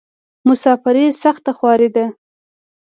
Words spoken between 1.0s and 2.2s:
سخته خواری ده.